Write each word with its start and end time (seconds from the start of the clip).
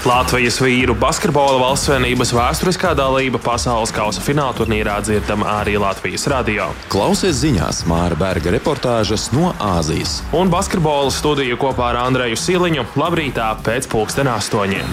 Latvijas 0.00 0.56
vīru 0.64 0.94
basketbola 0.96 1.58
valstsvienības 1.60 2.30
vēsturiskā 2.32 2.94
dalība 2.96 3.36
pasaules 3.44 3.90
kausa 3.92 4.22
fināla 4.24 4.54
turnīrā 4.56 4.94
dzirdama 5.04 5.44
arī 5.58 5.74
Latvijas 5.76 6.24
radio. 6.32 6.70
Klausies 6.88 7.42
ziņās 7.42 7.82
Māra 7.84 8.16
Berga 8.16 8.54
reportāžas 8.54 9.26
no 9.34 9.50
Āzijas. 9.60 10.22
Un 10.32 10.48
basketbola 10.48 11.12
studiju 11.12 11.58
kopā 11.60 11.90
ar 11.90 11.98
Andreju 12.06 12.38
Siliņu 12.40 12.86
labrītā 12.96 13.50
pēc 13.66 13.90
pulksten 13.92 14.30
astoņiem. 14.32 14.88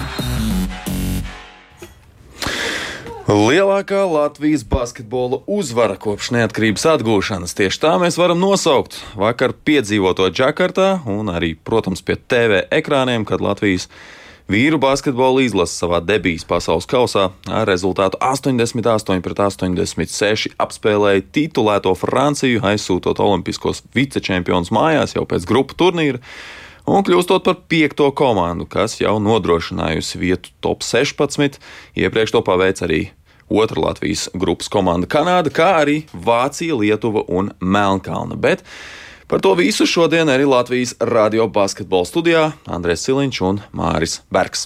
Lielākā 3.32 4.04
Latvijas 4.12 4.66
basketbola 4.68 5.40
uzvara 5.48 5.96
kopš 5.96 6.34
neatkarības 6.36 6.84
atgūšanas. 6.92 7.56
Tieši 7.56 7.80
tā 7.86 7.96
mēs 8.04 8.20
varam 8.20 8.44
nosaukt 8.44 9.00
vakar 9.16 9.56
piedzīvoto 9.56 10.28
Džakartā 10.28 10.98
un 11.08 11.32
arī, 11.32 11.54
protams, 11.56 12.04
pie 12.04 12.20
TV 12.20 12.66
ekrāniem, 12.68 13.24
kad 13.24 13.40
Latvijas 13.40 13.88
Vīru 14.48 14.78
basketbola 14.80 15.42
izlase 15.44 15.74
savā 15.76 15.98
debijas 16.00 16.46
pasaules 16.48 16.86
kausā 16.88 17.26
ar 17.52 17.66
rezultātu 17.68 18.16
88 18.24 19.20
pret 19.20 19.42
86 19.44 20.54
apspēlēja 20.64 21.26
titulēto 21.36 21.92
Franciju, 21.92 22.62
aizsūtot 22.64 23.20
olimpiskos 23.20 23.82
vicečempionus 23.92 24.72
mājās 24.72 25.12
jau 25.18 25.26
pēc 25.28 25.44
grupu 25.50 25.76
turnīra 25.76 26.22
un 26.88 27.04
kļūstot 27.04 27.44
par 27.44 27.58
piekto 27.68 28.08
komandu, 28.16 28.64
kas 28.64 28.96
jau 29.02 29.18
nodrošinājusi 29.20 30.22
vietu 30.22 30.54
top 30.64 30.80
16. 30.80 31.60
Iepriekš 32.00 32.32
to 32.32 32.40
paveic 32.46 32.80
arī 32.88 33.02
otra 33.52 33.84
Latvijas 33.84 34.30
grupas 34.32 34.72
komanda 34.72 35.12
Kanāda, 35.12 35.52
kā 35.52 35.74
arī 35.82 35.98
Vācija, 36.16 36.72
Lietuva 36.80 37.26
un 37.28 37.52
Melnkalna. 37.60 38.40
Bet 38.40 38.64
Par 39.28 39.40
to 39.44 39.50
visu 39.52 39.84
šodien 39.84 40.30
arī 40.32 40.46
Latvijas 40.48 40.94
radio 41.04 41.44
basketbola 41.52 42.08
studijā 42.08 42.46
Andrēs 42.64 43.02
Siliņš 43.04 43.40
un 43.44 43.58
Māris 43.76 44.22
Bergs. 44.32 44.62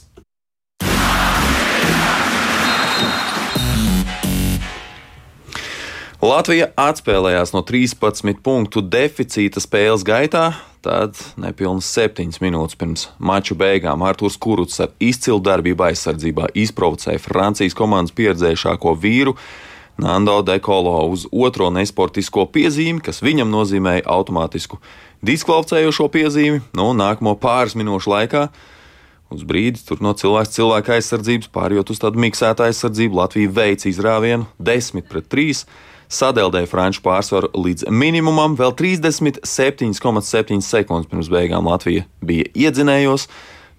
Latvija 6.22 6.68
atspēlējās 6.78 7.50
no 7.56 7.64
13 7.66 8.38
punktu 8.46 8.84
deficīta 8.86 9.58
spēles 9.58 10.06
gaitā, 10.06 10.52
tad 10.86 11.18
nepilnas 11.34 11.90
7 11.98 12.38
minūtes 12.38 12.78
pirms 12.78 13.08
maču 13.18 13.58
beigām 13.58 14.06
Arthurs 14.06 14.38
Kuruts 14.38 14.78
ar 14.78 14.94
izcilu 15.02 15.42
darbību 15.42 15.88
aizsardzībā 15.90 16.52
izprovocēja 16.54 17.18
Francijas 17.18 17.74
komandas 17.74 18.14
pieredzējušāko 18.14 18.94
vīru 18.94 19.34
Nando 20.02 20.40
Dekolo 20.42 20.96
uz 21.12 21.28
otro 21.30 21.68
nesportisko 21.70 22.48
piezīmi, 22.50 23.02
kas 23.04 23.22
viņam 23.22 23.52
nozīmēja 23.52 24.02
automātisku 24.10 24.80
diskvalificējošo 25.22 26.08
piezīmi, 26.10 26.62
no 26.74 26.90
nu, 26.90 26.98
nākamo 26.98 27.36
pāris 27.38 27.76
minūšu 27.78 28.10
laikā. 28.10 28.48
Uz 29.32 29.46
brīdi 29.48 29.80
tur 29.86 30.02
no 30.04 30.12
cilvēks 30.18 30.52
cilvēka 30.58 30.98
aizsardzības 30.98 31.52
pārējot 31.54 31.94
uz 31.94 32.02
tādu 32.02 32.20
miksētu 32.20 32.66
aizsardzību, 32.66 33.20
Latvija 33.22 33.54
veica 33.54 33.88
izrāvienu 33.88 34.48
10 34.58 35.06
pret 35.08 35.30
3, 35.32 35.62
sadeldēja 36.12 36.68
franču 36.68 37.00
pārsvaru 37.06 37.52
līdz 37.56 37.86
minimumam, 37.88 38.58
vēl 38.58 38.74
37,7 38.76 40.60
sekundes 40.66 41.08
pirms 41.08 41.30
beigām 41.32 41.70
Latvija 41.70 42.04
bija 42.20 42.50
iedzinējos 42.66 43.30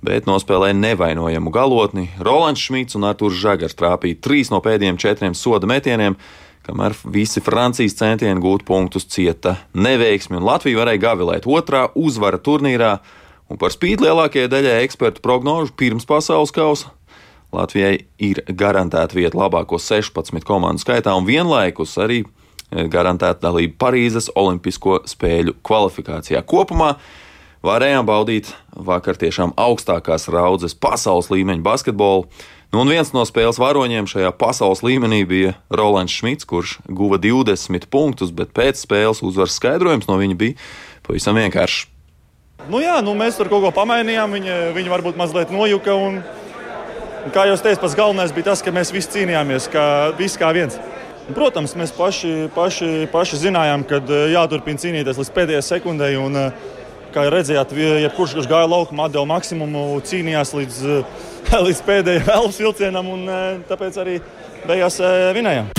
bet 0.04 0.28
nospēlēja 0.28 0.76
nevainojamu 0.78 1.52
galotni. 1.54 2.10
Rolands 2.24 2.62
Šmits 2.62 2.98
un 3.00 3.08
Arthurs 3.08 3.40
Žagars 3.40 3.78
trāpīja 3.80 4.20
trīs 4.24 4.52
no 4.52 4.60
pēdējiem 4.64 5.00
četriem 5.00 5.36
soda 5.38 5.70
metieniem, 5.70 6.18
kamēr 6.68 6.96
visi 7.12 7.44
Francijas 7.44 7.96
centieni 8.00 8.44
gūt 8.44 8.66
punktus 8.68 9.08
cieta 9.12 9.58
neveiksmi, 9.76 10.40
un 10.40 10.48
Latvija 10.48 10.82
varēja 10.82 11.04
gavilēt 11.08 11.48
otrā 11.48 11.88
uzvara 11.96 12.40
turnīrā, 12.40 12.98
un 13.52 13.60
par 13.60 13.74
spīti 13.76 14.06
lielākajai 14.06 14.52
daļai 14.52 14.78
ekspertu 14.84 15.24
prognožu 15.24 15.76
pirms 15.80 16.08
pasaules 16.10 16.54
kausa. 16.56 16.92
Latvijai 17.54 18.06
ir 18.24 18.42
garantēta 18.50 19.14
vieta 19.14 19.38
labāko 19.38 19.78
16 19.80 20.46
komandu 20.48 20.82
skaitā 20.82 21.14
un 21.14 21.28
vienlaikus 21.28 21.94
arī 22.02 22.24
eh, 22.24 22.88
garantēta 22.90 23.46
dalība 23.46 23.78
Parīzes 23.86 24.32
Olimpisko 24.36 25.04
spēļu 25.10 25.60
kvalifikācijā. 25.62 26.42
Kopumā 26.50 26.96
varējām 27.64 28.08
baudīt 28.08 28.52
vakar 28.76 29.18
tiešām 29.20 29.56
augstākās 29.60 30.28
raudzes 30.32 30.76
pasaules 30.76 31.32
līmeņa 31.32 31.64
basketbolu. 31.64 32.28
Nu, 32.74 32.82
un 32.82 32.90
viens 32.90 33.12
no 33.14 33.22
spēles 33.28 33.60
varoņiem 33.62 34.08
šajā 34.10 34.32
pasaules 34.36 34.82
līmenī 34.84 35.22
bija 35.30 35.54
Rolands 35.72 36.16
Šmits, 36.18 36.48
kurš 36.50 36.80
guva 36.90 37.20
20 37.22 37.86
punktus, 37.94 38.34
bet 38.34 38.54
pēc 38.56 38.82
spēles 38.82 39.22
uzvaras 39.24 39.60
skaidrojums 39.60 40.10
no 40.10 40.18
viņa 40.20 40.38
bija 40.40 40.58
pavisam 41.06 41.38
vienkāršs. 41.38 41.90
Nu 42.72 42.80
jā, 42.80 42.96
nu 43.04 43.14
mēs 43.20 43.38
tur 43.38 43.50
kaut 43.52 43.66
ko 43.66 43.74
pamainījām. 43.76 44.34
Viņi, 44.38 44.58
viņi 44.76 44.92
varbūt 44.92 45.18
mazliet 45.20 45.52
nojuka. 45.52 45.96
Un, 46.00 46.22
un 47.28 47.34
kā 47.36 47.46
jau 47.50 47.58
teicu, 47.60 47.82
pats 47.84 47.98
galvenais 48.00 48.34
bija 48.36 48.52
tas, 48.52 48.64
ka 48.64 48.72
mēs 48.72 48.94
visi 48.96 49.12
cīnījāmies, 49.18 49.68
kā, 49.74 49.86
visi 50.18 50.40
kā 50.40 50.54
viens. 50.56 50.80
Protams, 51.36 51.76
mēs 51.80 51.92
paši, 51.96 52.32
paši, 52.56 52.94
paši 53.12 53.42
zinājām, 53.46 53.84
ka 53.88 54.00
jāturpina 54.32 54.80
cīnīties 54.80 55.20
līdz 55.20 55.36
pēdējai 55.36 55.66
sekundei. 55.68 56.16
Un, 56.20 56.40
uh, 56.40 56.83
Kā 57.14 57.28
redzējāt, 57.30 57.76
jebkurš, 57.78 58.32
kurš 58.34 58.48
gāja 58.50 58.66
laukumā, 58.66 59.06
deva 59.14 59.28
maksimumu, 59.30 60.00
cīnījās 60.02 60.56
līdz, 60.58 60.80
līdz 61.68 61.82
pēdējiem 61.86 62.32
elpas 62.34 62.58
vilcienam, 62.58 63.12
un 63.14 63.28
e, 63.30 63.40
tāpēc 63.70 64.00
arī 64.02 64.16
beigās 64.66 64.98
e, 64.98 65.12
vinējām. 65.38 65.70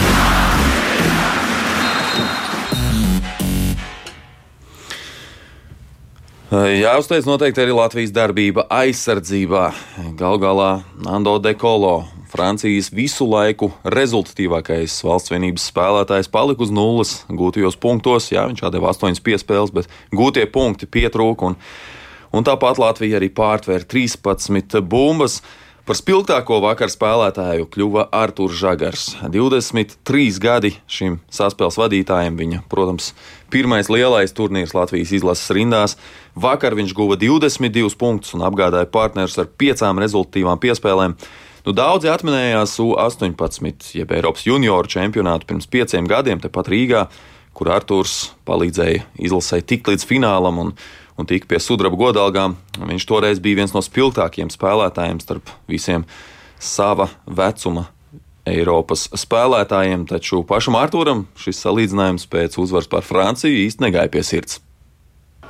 Jāuzteic 6.55 7.27
noteikti 7.27 7.65
arī 7.65 7.75
Latvijas 7.75 8.15
darbība 8.15 8.69
aizsardzībā. 8.71 9.72
Galu 10.15 10.39
galā 10.39 10.69
Nando 11.03 11.41
Dekolo 11.43 12.05
Francijas 12.34 12.89
visu 12.91 13.28
laiku 13.31 13.69
rezultatīvākais 13.95 14.97
valsts 15.06 15.31
vienības 15.31 15.69
spēlētājs 15.71 16.27
palika 16.34 16.65
uz 16.67 16.72
nulles 16.75 17.12
gūtajos 17.31 17.77
punktos. 17.78 18.33
Jā, 18.33 18.49
viņš 18.50 18.65
atdeva 18.67 18.91
8 18.91 19.22
piespēles, 19.22 19.71
bet 19.71 19.87
gūtie 20.11 20.43
punkti 20.50 20.89
pietrūka. 20.91 21.53
Un, 21.53 21.55
un 22.34 22.47
tāpat 22.49 22.81
Latvija 22.83 23.21
arī 23.21 23.28
pārtvēra 23.31 23.87
13 23.87 24.83
bumbas. 24.83 25.45
Par 25.84 25.99
spilgtāko 26.00 26.59
vakar 26.65 26.91
spēlētāju 26.91 27.69
kļuva 27.71 28.09
Arthurs 28.11 28.59
Žagars. 28.59 29.06
23 29.31 30.43
gadi 30.43 30.72
šim 30.91 31.21
saspēles 31.31 31.78
vadītājam. 31.78 32.34
Viņa, 32.41 32.65
protams, 32.72 33.12
pirmais 33.53 33.93
lielais 33.93 34.34
turnīrs 34.34 34.75
Latvijas 34.75 35.15
izlases 35.15 35.55
rindās. 35.55 35.99
Vakar 36.34 36.75
viņš 36.75 36.99
guva 36.99 37.21
22 37.21 37.95
punktus 38.01 38.34
un 38.34 38.43
apgādāja 38.49 38.91
partnerus 38.91 39.39
ar 39.39 39.53
piecām 39.55 40.03
rezultatīvām 40.03 40.59
piespēlēm. 40.65 41.21
Nu, 41.65 41.73
daudzi 41.73 42.11
atminējās 42.13 42.75
U-18, 42.85 43.95
jeb 43.97 44.11
Eiropas 44.13 44.45
junioru 44.45 44.91
čempionātu 44.91 45.49
pirms 45.49 45.65
pieciem 45.73 46.05
gadiem, 46.11 46.43
tepat 46.43 46.69
Rīgā, 46.69 47.07
kur 47.57 47.71
Arthurs 47.73 48.35
palīdzēja 48.45 49.07
izlasē 49.25 49.63
tikt 49.65 49.89
līdz 49.89 50.05
finālam 50.05 50.61
un, 50.61 50.75
un 51.17 51.31
tika 51.31 51.49
pie 51.49 51.63
sudraba 51.65 51.97
godalgām. 51.97 52.59
Viņš 52.77 53.09
toreiz 53.09 53.41
bija 53.41 53.63
viens 53.63 53.73
no 53.73 53.81
spilgtākajiem 53.81 54.53
spēlētājiem 54.53 55.25
starp 55.25 55.55
visiem 55.71 56.05
sava 56.61 57.09
vecuma 57.25 57.87
Eiropas 58.45 59.07
spēlētājiem, 59.17 60.05
taču 60.11 60.43
pašam 60.45 60.77
Arturam 60.77 61.25
šis 61.41 61.65
salīdzinājums 61.65 62.29
pēc 62.29 62.61
uzvaras 62.61 62.93
par 62.93 63.09
Franciju 63.09 63.65
īsti 63.65 63.87
negāja 63.87 64.13
pie 64.13 64.27
sirds. 64.27 64.61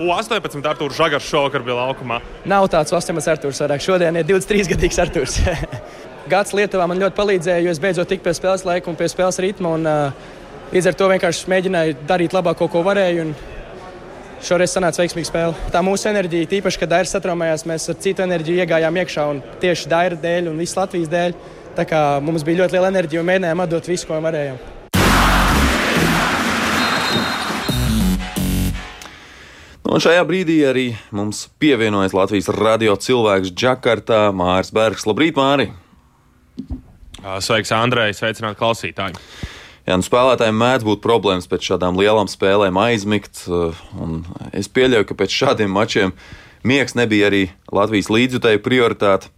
U18 0.02 0.66
Arthurs 0.66 0.96
Žagars 0.98 1.28
šovakar 1.28 1.62
bija 1.62 1.76
laukumā. 1.78 2.18
Nav 2.48 2.66
tāds 2.72 2.90
18 2.94 3.30
Arthurs, 3.30 3.60
vairāk 3.62 3.84
šodien 3.84 4.16
ir 4.18 4.26
23 4.26 4.72
gadīgs 4.74 4.98
Arthurs. 5.02 5.38
gads 6.30 6.54
Lietuvā 6.56 6.86
man 6.88 7.00
ļoti 7.00 7.16
palīdzēja, 7.18 7.64
jo 7.64 7.72
es 7.72 7.80
beidzot 7.82 8.08
tiku 8.10 8.24
pie 8.26 8.34
spēles 8.36 8.64
laika 8.66 8.90
un 8.90 8.98
pie 8.98 9.08
spēles 9.10 9.40
ritma. 9.44 9.74
Un, 9.76 9.88
uh, 9.88 10.68
līdz 10.74 10.90
ar 10.90 10.98
to 10.98 11.08
vienkārši 11.12 11.50
mēģināju 11.52 11.98
darīt 12.08 12.36
labāko, 12.36 12.68
ko 12.72 12.84
varēju. 12.86 13.32
Šoreiz 14.44 14.74
sanāca 14.76 15.00
veiksmīga 15.00 15.30
spēle. 15.30 15.68
Tā 15.72 15.80
mūsu 15.84 16.10
enerģija, 16.10 16.50
tīpaši, 16.50 16.80
kad 16.82 16.92
Dairis 16.92 17.14
satraumējās, 17.16 17.64
mēs 17.70 17.88
ar 17.88 17.98
citu 18.04 18.26
enerģiju 18.26 18.60
iegājām 18.60 19.00
iekšā 19.00 19.26
un 19.32 19.40
tieši 19.62 19.88
Daira 19.88 20.20
dēļ 20.20 20.52
un 20.52 20.60
visas 20.60 20.76
Latvijas 20.82 21.12
dēļ. 21.14 21.36
Tā 21.78 21.88
kā 21.88 22.04
mums 22.24 22.44
bija 22.46 22.64
ļoti 22.64 22.76
liela 22.76 22.92
enerģija 22.92 23.24
un 23.24 23.30
mēģinājām 23.32 23.64
atdot 23.64 23.92
visu, 23.94 24.10
ko 24.10 24.20
varējām. 24.26 24.73
Un 29.94 30.02
šajā 30.02 30.24
brīdī 30.26 30.56
arī 30.66 30.88
mums 31.14 31.44
pievienojas 31.62 32.16
Latvijas 32.16 32.48
radio 32.50 32.96
cilvēks 32.98 33.52
Džakartā 33.54 34.32
Māris 34.34 34.72
Bergs. 34.74 35.04
Labrīt, 35.06 35.36
Māri! 35.38 35.68
Sveiks, 37.22 37.70
Andrej! 37.76 38.16
Sveicināt 38.18 38.58
klausītāju! 38.58 39.20
Jā, 39.86 39.94
nu 39.94 40.02
spēlētājiem 40.02 40.58
mēdz 40.58 40.88
būt 40.88 41.04
problēmas 41.04 41.46
pēc 41.46 41.68
šādām 41.68 42.00
lielām 42.00 42.26
spēlēm 42.26 42.80
aizmigt. 42.88 43.44
Es 44.50 44.66
pieļauju, 44.66 45.06
ka 45.12 45.18
pēc 45.22 45.38
šādiem 45.44 45.70
mačiem 45.70 46.16
miegs 46.66 46.98
nebija 46.98 47.30
arī 47.30 47.44
Latvijas 47.70 48.10
līdzjutēju 48.10 48.64
prioritāte. 48.66 49.30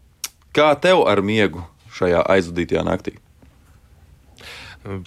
Kā 0.57 0.73
tev 0.81 1.05
ar 1.05 1.21
miegu 1.21 1.69
šajā 2.01 2.25
aizvadītajā 2.33 2.89
naktī? 2.89 3.19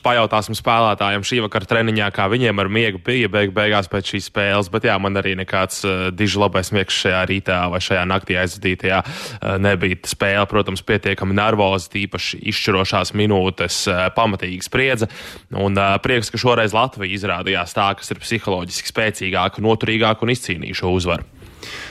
Pajautāsim 0.03 0.55
spēlētājiem 0.57 1.23
šī 1.25 1.41
vakara 1.45 1.67
treniņā, 1.69 2.09
kā 2.15 2.27
viņiem 2.31 2.61
ar 2.61 2.69
miegu 2.71 3.01
bija 3.05 3.29
beig 3.31 3.53
beigās 3.55 3.89
pēc 3.91 4.13
šīs 4.13 4.29
spēles. 4.29 4.69
Bet 4.73 4.87
jā, 4.89 4.97
man 5.01 5.17
arī 5.19 5.35
nekāds 5.39 5.81
uh, 5.87 6.07
diži 6.15 6.41
labais 6.41 6.71
miegs 6.75 6.97
šajā 7.03 7.23
rītā 7.29 7.59
vai 7.71 7.81
šajā 7.83 8.03
naktī 8.09 8.37
aizvadītajā 8.41 9.01
uh, 9.05 9.55
nebija. 9.61 9.99
Spēle, 10.09 10.45
protams, 10.49 10.83
pietiekami 10.85 11.35
nervoza, 11.37 11.89
tīpaši 11.93 12.41
izšķirošās 12.51 13.13
minūtes, 13.17 13.81
uh, 13.89 14.05
pamatīgi 14.15 14.61
spriedza. 14.65 15.09
Un 15.55 15.77
uh, 15.79 15.95
prieks, 16.03 16.31
ka 16.33 16.41
šoreiz 16.41 16.75
Latvija 16.75 17.15
izrādījās 17.17 17.75
tā, 17.77 17.91
kas 17.99 18.13
ir 18.13 18.21
psiholoģiski 18.23 18.93
spēcīgāka, 18.93 19.63
noturīgāka 19.65 20.25
un 20.25 20.35
izcīnīja 20.35 20.83
šo 20.83 20.95
uzvaru. 20.97 21.38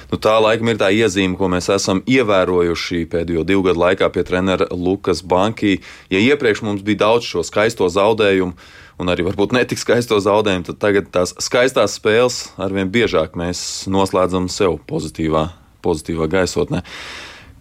Nu, 0.09 0.17
tā 0.17 0.38
laikam 0.41 0.70
ir 0.73 0.81
tā 0.81 0.88
iezīme, 0.94 1.37
ko 1.38 1.50
mēs 1.53 1.69
esam 1.75 2.00
ievērojuši 2.09 3.05
pēdējo 3.12 3.44
divu 3.49 3.67
gadu 3.69 3.82
laikā 3.82 4.09
pie 4.15 4.25
trenera 4.26 4.69
Lukas 4.73 5.23
Banki. 5.23 5.79
Ja 6.12 6.23
iepriekš 6.23 6.65
mums 6.65 6.85
bija 6.87 7.05
daudz 7.05 7.29
šo 7.29 7.44
skaisto 7.47 7.88
zaudējumu, 7.93 8.56
un 8.99 9.12
arī 9.12 9.26
varbūt 9.29 9.55
netik 9.56 9.81
skaisto 9.81 10.19
zaudējumu, 10.23 10.67
tad 10.70 10.81
tagad 10.82 11.12
tās 11.15 11.35
skaistās 11.44 11.99
spēles 12.00 12.41
arvien 12.61 12.91
biežāk 12.91 13.38
mēs 13.38 13.61
noslēdzam 13.91 14.49
sev 14.53 14.81
pozitīvā, 14.88 15.49
pozitīvā 15.85 16.31
gaisotnē. 16.32 16.82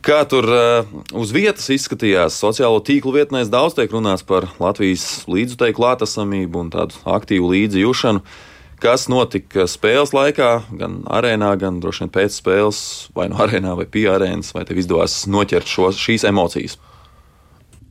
Kā 0.07 0.21
tur 0.29 0.45
uh, 0.47 0.91
uz 1.19 1.33
vietas 1.35 1.67
izskatījās 1.73 2.37
sociālo 2.39 2.79
tīklu 2.85 3.11
vietnēs, 3.17 3.49
daudz 3.51 3.75
tiek 3.75 3.91
runāts 3.91 4.23
par 4.23 4.47
Latvijas 4.61 5.25
līdzutēju 5.27 5.75
klātesamību 5.75 6.61
un 6.63 6.69
tādu 6.71 7.01
aktīvu 7.17 7.49
līdzjūšanu. 7.51 8.21
Uh, 8.23 8.46
kas 8.81 9.07
notika 9.11 9.67
spēles 9.69 10.13
laikā, 10.15 10.51
gan 10.79 10.99
arēnā, 11.09 11.51
gan 11.61 11.79
droši 11.83 12.05
vien 12.05 12.13
pēc 12.17 12.39
spēles, 12.41 12.81
vai 13.17 13.27
no 13.31 13.39
arēnā, 13.43 13.75
vai 13.79 13.87
pie 13.89 14.07
arēnas, 14.11 14.53
vai 14.55 14.65
tev 14.67 14.81
izdevās 14.81 15.23
noķert 15.29 15.69
šo, 15.69 15.91
šīs 15.95 16.27
emocijas? 16.29 16.77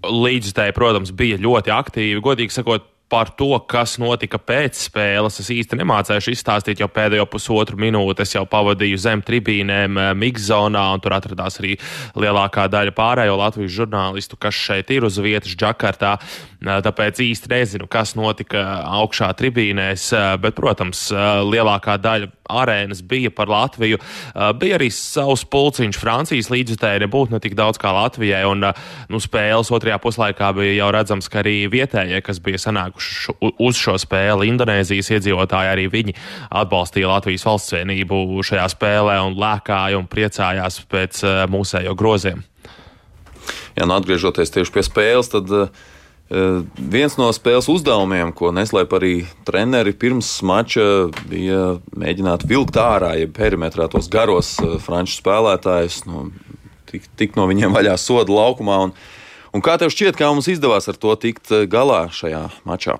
Līdzstēji, 0.07 0.77
protams, 0.77 1.11
bija 1.17 1.41
ļoti 1.43 1.73
aktīvi. 1.75 2.23
Godīgi 2.23 2.55
sakot, 2.55 2.87
par 3.09 3.31
to, 3.39 3.53
kas 3.71 3.97
notika 4.03 4.39
pēc 4.43 4.79
spēles, 4.89 5.39
es 5.39 5.51
īsti 5.55 5.79
nemācīju 5.79 6.33
izstāstīt, 6.33 6.81
jo 6.83 6.89
pēdējo 6.91 7.27
pusotru 7.31 7.79
minūti 7.79 8.25
es 8.25 8.35
jau 8.35 8.43
pavadīju 8.51 8.99
zem 8.99 9.23
tribīnēm, 9.27 10.01
eh, 10.01 10.13
mikzonā, 10.19 10.83
un 10.95 11.03
tur 11.03 11.15
atradās 11.15 11.61
arī 11.61 11.77
lielākā 12.19 12.67
daļa 12.73 12.95
pārējo 12.97 13.39
Latvijas 13.39 13.77
žurnālistu, 13.79 14.39
kas 14.39 14.55
šeit 14.55 14.91
ir 14.91 15.07
uz 15.07 15.19
vietas 15.19 15.55
Džakartā. 15.55 16.17
Tāpēc 16.65 17.21
īsti 17.21 17.51
nezinu, 17.53 17.87
kas 17.91 18.15
notika 18.17 18.63
augšā 19.03 19.29
tribīnēs, 19.37 20.09
bet, 20.41 20.57
protams, 20.57 21.09
lielākā 21.13 21.99
daļa 22.01 22.31
arēnas 22.49 23.03
bija 23.05 23.31
par 23.35 23.51
Latviju. 23.51 23.99
Bija 24.61 24.79
arī 24.79 24.89
savs 24.95 25.45
pulciņš 25.53 25.99
Francijas 26.01 26.49
līdzjutēji, 26.53 27.03
nebūtu 27.05 27.35
ne 27.35 27.41
tik 27.45 27.57
daudz 27.59 27.81
kā 27.83 27.93
Latvijai, 27.93 28.45
un 28.49 28.65
nu, 28.65 29.21
spēles 29.21 29.73
otrajā 29.75 29.99
puslaikā 30.03 30.53
bija 30.57 30.79
jau 30.79 30.91
redzams, 30.97 31.29
ka 31.29 31.43
arī 31.43 31.57
vietējie, 31.73 32.23
kas 32.25 32.41
bija 32.41 32.63
sanākuši 32.63 33.37
uz 33.53 33.81
šo 33.81 33.99
spēli, 34.01 34.49
Indonēzijas 34.53 35.13
iedzīvotāji, 35.19 35.73
arī 35.75 35.89
viņi 35.93 36.17
atbalstīja 36.63 37.11
Latvijas 37.13 37.45
valsts 37.47 37.77
vienību 37.77 38.23
šajā 38.47 38.69
spēlē 38.73 39.19
un 39.27 39.37
lēkāja 39.37 40.01
un 40.01 40.09
priecājās 40.09 40.81
pēc 40.89 41.21
mūsējo 41.53 41.93
groziem. 41.99 42.47
Jā, 43.77 43.85
nu 43.85 43.93
atgriežoties 43.99 44.55
tieši 44.55 44.73
pie 44.73 44.83
spēles, 44.87 45.29
tad 45.31 45.51
uh, 45.53 45.85
viens 46.31 47.15
no 47.21 47.29
spēles 47.35 47.69
uzdevumiem, 47.71 48.33
ko 48.35 48.51
neslēp 48.55 48.97
arī 48.99 49.13
treneri 49.47 49.95
pirms 49.95 50.31
mača, 50.47 51.09
bija 51.31 51.77
mēģināt 51.95 52.47
vilkt 52.51 52.79
ārā, 52.83 53.15
ja 53.21 53.31
perimetrā 53.31 53.87
tos 53.93 54.11
garos 54.11 54.57
franču 54.83 55.21
spēlētājus, 55.21 56.03
nu, 56.11 56.31
tik, 56.91 57.07
tik 57.17 57.39
no 57.39 57.47
viņiem 57.51 57.75
vaļā 57.77 57.95
soda 58.01 58.35
laukumā. 58.35 58.81
Un, 58.89 58.97
un 59.55 59.65
kā 59.65 59.79
tev 59.79 59.95
šķiet, 59.95 60.19
kā 60.19 60.33
mums 60.33 60.51
izdevās 60.51 60.91
ar 60.91 60.99
to 60.99 61.15
tikt 61.21 61.55
galā 61.71 62.07
šajā 62.11 62.49
mačā? 62.67 62.99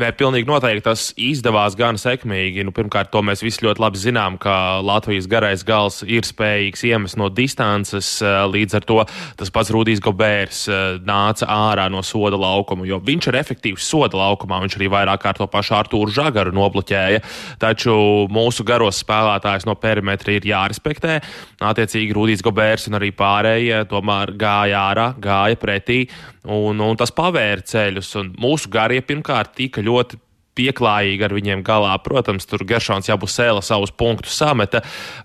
Nē, 0.00 0.08
pilnīgi 0.16 0.48
noteikti 0.48 0.84
tas 0.86 1.08
izdevās 1.20 1.74
gan 1.76 1.98
sekmīgi. 2.00 2.64
Nu, 2.64 2.72
pirmkārt, 2.74 3.10
to 3.12 3.20
mēs 3.24 3.42
visi 3.44 3.64
ļoti 3.66 3.82
labi 3.82 4.00
zinām, 4.00 4.38
ka 4.40 4.80
Latvijas 4.84 5.28
garais 5.30 5.64
gals 5.68 6.00
ir 6.06 6.24
spējīgs 6.26 6.84
iemest 6.88 7.18
no 7.20 7.28
distances. 7.32 8.14
Eh, 8.24 8.38
līdz 8.52 8.78
ar 8.78 8.86
to 8.88 8.98
tas 9.40 9.52
pats 9.52 9.72
Rudijs 9.74 10.00
Gobērs 10.04 10.62
eh, 10.72 10.82
nāca 11.04 11.48
ārā 11.52 11.88
no 11.92 12.00
soda 12.06 12.40
laukuma, 12.40 12.86
jo 12.88 13.00
viņš 13.04 13.28
ir 13.28 13.40
efektīvs 13.42 13.88
soda 13.92 14.20
laukumā. 14.20 14.62
Viņš 14.64 14.78
arī 14.80 14.90
vairāk 14.92 15.24
kārt 15.26 15.42
to 15.42 15.48
pašu 15.50 15.76
Artūru 15.82 16.14
Žagaru 16.14 16.54
nobloķēja. 16.56 17.22
Taču 17.62 17.94
mūsu 18.32 18.66
garos 18.68 19.02
spēlētājs 19.04 19.68
no 19.68 19.76
perimetra 19.76 20.38
ir 20.38 20.48
jārespektē. 20.48 21.20
Attiecīgi 21.62 22.16
Rudijs 22.16 22.44
Gobērs 22.44 22.88
un 22.88 22.98
arī 23.00 23.12
pārējie 23.16 23.84
tomēr 23.90 24.32
gāja 24.40 24.86
ārā, 24.88 25.12
gāja 25.20 25.60
pretī. 25.60 26.04
Un, 26.42 26.80
un 26.82 26.96
tas 26.98 27.12
pavēra 27.14 27.62
ceļus. 27.62 28.16
Mūsu 28.42 28.70
garie 28.72 28.98
pirmkārt 29.06 29.52
tika 29.54 29.81
ļoti 29.84 30.20
pieklājīgi 30.58 31.24
ar 31.26 31.34
viņiem 31.34 31.62
galā. 31.64 31.92
Protams, 32.04 32.46
tur 32.48 32.64
Geršons 32.68 33.08
jau 33.08 33.16
būs 33.20 33.36
sēla 33.38 33.62
savus 33.64 33.92
punktus 33.96 34.36
sameta, 34.36 34.82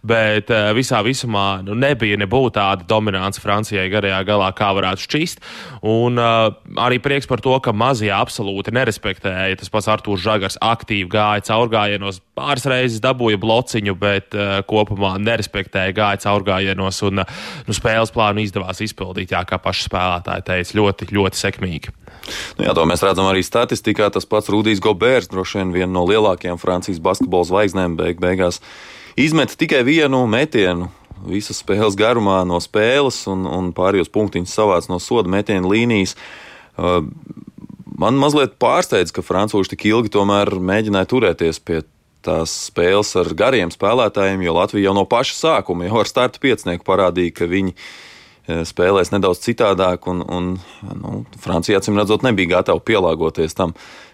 bet 0.07 0.51
uh, 0.53 0.71
visā 0.77 1.01
visumā 1.05 1.61
nu, 1.67 1.75
nebija 1.77 2.19
nebūtu 2.21 2.55
tāda 2.59 2.87
dominants 2.87 3.41
Francijai 3.43 3.89
garajā 3.91 4.21
galā, 4.27 4.51
kā 4.55 4.71
varētu 4.77 5.03
šķist. 5.07 5.43
Un 5.87 6.21
uh, 6.21 6.47
arī 6.83 7.01
prieks 7.03 7.29
par 7.29 7.43
to, 7.43 7.57
ka 7.63 7.75
mazie 7.75 8.13
absolūti 8.15 8.73
nerespektēja. 8.75 9.59
Tas 9.59 9.73
pats 9.73 9.91
Artūrs 9.97 10.23
Žagars 10.23 10.59
aktīvi 10.63 11.09
gāja 11.11 11.43
caurgājienos, 11.51 12.21
pāris 12.37 12.67
reizes 12.69 13.01
dabūja 13.03 13.39
blociņu, 13.41 13.95
bet 13.99 14.37
uh, 14.37 14.59
kopumā 14.69 15.15
nerespektēja, 15.21 15.95
gāja 15.97 16.21
caurgājienos 16.27 17.01
un 17.09 17.23
uh, 17.23 17.39
nu, 17.67 17.75
spēles 17.75 18.13
plānu 18.13 18.43
izdevās 18.45 18.81
izpildīt, 18.85 19.33
jā, 19.33 19.41
kā 19.47 19.59
paši 19.61 19.87
spēlētāji 19.89 20.45
teica, 20.51 20.77
ļoti, 20.81 21.09
ļoti 21.17 21.41
sekmīgi. 21.41 21.95
Nu, 22.57 22.67
jā, 22.67 22.75
to 22.77 22.85
mēs 22.89 23.03
redzam 23.05 23.29
arī 23.29 23.43
statistikā. 23.45 24.09
Tas 24.13 24.27
pats 24.29 24.51
Rudijs 24.53 24.81
Gobērs, 24.83 25.29
droši 25.31 25.61
vien 25.61 25.73
viena 25.75 25.91
no 25.95 26.05
lielākajām 26.09 26.59
Francijas 26.61 27.01
basketbola 27.03 27.47
zvaigznēm, 27.47 27.97
beig 27.99 28.21
beigās 28.23 28.61
izmet 29.19 29.55
tikai 29.59 29.83
vienu 29.87 30.25
metienu. 30.29 30.91
Visas 31.27 31.63
spēles 31.63 31.97
garumā 31.97 32.43
no 32.45 32.59
spēles 32.61 33.23
un, 33.31 33.47
un 33.49 33.71
pārējos 33.75 34.11
punktiņus 34.13 34.53
savāc 34.53 34.89
no 34.91 34.99
soda 35.01 35.31
metiena 35.33 35.65
līnijas. 35.69 36.13
Uh, 36.77 37.01
man 37.97 38.19
mazliet 38.21 38.59
pārsteidz, 38.61 39.13
ka 39.15 39.25
francūži 39.25 39.73
tik 39.73 39.87
ilgi 39.89 40.13
tomēr 40.13 40.53
mēģināja 40.61 41.09
turēties 41.09 41.61
pie 41.65 41.81
tās 42.25 42.53
spēles 42.67 43.13
ar 43.19 43.31
gariem 43.37 43.71
spēlētājiem, 43.73 44.43
jo 44.45 44.57
Latvija 44.57 44.89
jau 44.89 44.97
no 44.97 45.05
paša 45.09 45.37
sākuma, 45.37 45.87
jau 45.89 46.01
ar 46.01 46.09
starta 46.09 46.41
piecinieku 46.43 46.87
parādīja, 46.87 47.35
ka 47.37 47.49
viņi 47.51 47.75
E, 48.47 48.61
spēlēs 48.63 49.11
nedaudz 49.11 49.41
citādāk, 49.43 50.07
un, 50.07 50.21
un 50.23 50.53
nu, 51.01 51.17
Francija, 51.43 51.81
acīm 51.81 51.99
redzot, 51.99 52.23
nebija 52.23 52.55
gatava 52.55 52.79
pielāgoties 52.79 53.57
tam. 53.57 53.73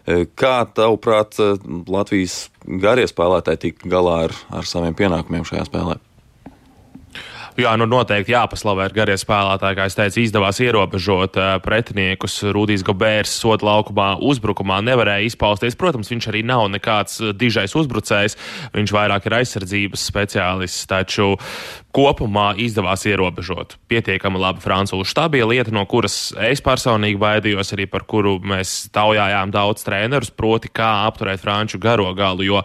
E, 0.10 0.24
kā 0.26 0.56
tavuprāt, 0.74 1.38
e, 1.38 1.54
Latvijas 1.94 2.48
garie 2.66 3.06
spēlētāji 3.10 3.62
tika 3.68 3.94
galā 3.94 4.24
ar, 4.28 4.34
ar 4.50 4.70
saviem 4.70 4.98
pienākumiem 4.98 5.46
šajā 5.46 5.68
spēlē? 5.70 6.00
Jā, 7.54 7.76
nu 7.78 7.86
noteikti 7.86 8.34
jāpaslavē 8.34 8.88
ar 8.88 8.96
garie 8.96 9.16
spēlētāji. 9.20 9.78
Kā 9.78 9.86
es 9.90 9.98
teicu, 9.98 10.22
izdevās 10.24 10.58
ierobežot 10.64 11.38
uh, 11.38 11.50
pretiniekus. 11.62 12.40
Rudijs 12.56 12.82
Gabērs 12.88 13.36
soda 13.38 13.68
laukumā 13.68 14.16
uzbrukumā 14.26 14.80
nevarēja 14.82 15.28
izpausties. 15.28 15.78
Protams, 15.78 16.10
viņš 16.10 16.30
arī 16.32 16.42
nav 16.50 16.66
nekāds 16.74 17.22
dižais 17.38 17.76
uzbrucējs. 17.78 18.38
Viņš 18.74 18.96
vairāk 18.96 19.30
ir 19.30 19.38
aizsardzības 19.38 20.08
speciālists, 20.10 20.88
taču 20.90 21.36
kopumā 21.94 22.56
izdevās 22.58 23.06
ierobežot 23.06 23.78
pietiekami 23.92 24.42
labi 24.42 24.64
francūžu. 24.64 25.14
Tā 25.14 25.28
bija 25.30 25.46
lieta, 25.46 25.74
no 25.76 25.86
kuras 25.90 26.34
es 26.42 26.64
personīgi 26.66 27.22
baidījos, 27.22 27.76
arī 27.76 27.86
par 27.92 28.08
kuru 28.10 28.40
mēs 28.42 28.88
taujājām 28.96 29.54
daudz 29.54 29.86
trenerus, 29.86 30.34
proti, 30.34 30.74
kā 30.74 31.06
apturēt 31.06 31.44
franču 31.44 31.78
garo 31.82 32.10
galu, 32.18 32.50
jo 32.50 32.64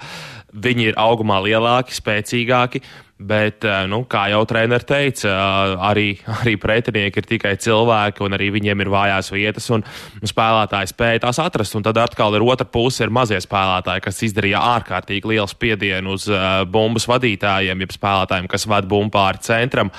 viņi 0.54 0.90
ir 0.92 0.98
augumā 1.00 1.42
lielāki, 1.44 1.96
spēcīgāki. 1.96 2.82
Bet, 3.18 3.64
eh, 3.66 3.82
nu, 3.90 4.04
kā 4.06 4.28
jau 4.30 4.44
treneris 4.46 4.86
teica, 4.86 5.26
eh, 5.26 5.72
arī, 5.82 6.06
arī 6.38 6.54
pretinieki 6.54 7.18
ir 7.18 7.26
tikai 7.26 7.56
cilvēki, 7.58 8.22
un 8.22 8.36
arī 8.36 8.52
viņiem 8.54 8.84
ir 8.84 8.90
vājās 8.94 9.32
vietas, 9.34 9.66
un, 9.74 9.82
spēlētāji 10.22 10.92
spēja 10.92 11.24
tās 11.26 11.42
atrast. 11.42 11.74
Un 11.74 11.82
tad 11.82 11.98
atkal 11.98 12.36
ir 12.38 12.46
otra 12.46 12.66
puse, 12.66 13.02
ir 13.02 13.10
mazie 13.10 13.40
spēlētāji, 13.42 14.04
kas 14.06 14.22
izdarīja 14.22 14.62
ārkārtīgi 14.76 15.34
lielu 15.34 15.50
spiedienu 15.50 16.14
uz 16.14 16.28
uh, 16.30 16.62
bumbas 16.70 17.08
vadītājiem, 17.10 17.82
jeb 17.82 17.94
spēlētājiem, 17.96 18.46
kas 18.50 18.68
vada 18.70 18.86
bumbu 18.86 19.16
pāri 19.18 19.42
centram. 19.42 19.90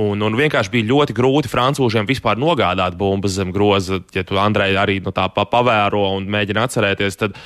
Un, 0.00 0.20
un 0.22 0.36
vienkārši 0.36 0.70
bija 0.70 0.86
ļoti 0.92 1.16
grūti 1.16 1.50
francūžiem 1.50 2.06
vispār 2.06 2.38
nogādāt 2.38 2.94
bumbas 3.00 3.34
zem 3.40 3.50
groza. 3.56 4.02
Ja 4.14 4.22
tu, 4.22 4.36
Andrej, 4.38 4.76
arī 4.78 5.00
nu, 5.02 5.16
tā 5.16 5.26
pavēro 5.32 6.04
un 6.18 6.28
mēģini 6.30 6.62
atcerēties, 6.62 7.18
tad 7.24 7.40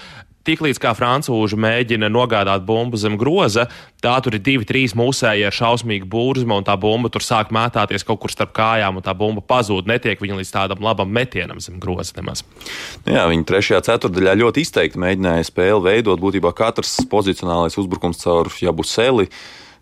Tiklīdz 0.45 0.81
kā 0.83 0.93
francūži 0.93 1.57
mēģina 1.57 2.11
nogādāt 2.13 2.67
bumbu 2.69 2.99
zem 3.01 3.17
groza, 3.21 3.65
tā 4.05 4.13
tur 4.25 4.37
ir 4.37 4.43
divi, 4.45 4.67
trīs 4.69 4.93
mūsēji 4.99 5.47
ar 5.49 5.57
šausmīgu 5.57 6.09
burzmu, 6.11 6.59
un 6.61 6.67
tā 6.67 6.77
bumba 6.81 7.09
tur 7.13 7.25
sāk 7.25 7.53
mētāties 7.55 8.05
kaut 8.05 8.21
kur 8.21 8.35
starp 8.35 8.53
kājām, 8.57 9.01
un 9.01 9.07
tā 9.07 9.17
bumba 9.17 9.41
pazūd. 9.41 9.89
Netiek 9.89 10.21
viņa 10.21 10.39
līdz 10.43 10.53
tādam 10.53 10.85
labam 10.85 11.09
metienam 11.09 11.63
zem 11.65 11.81
groza 11.81 12.19
nemaz. 12.19 12.45
Jā, 13.09 13.25
viņi 13.31 13.49
trešajā 13.49 13.83
ceturdaļā 13.89 14.37
ļoti 14.45 14.67
izteikti 14.69 15.01
mēģināja 15.01 15.49
spēli 15.49 15.85
veidot. 15.89 16.21
Būtībā 16.21 16.53
katrs 16.57 16.99
pozicionālais 17.11 17.81
uzbrukums 17.81 18.21
caur 18.21 18.53
Jabuseli 18.61 19.31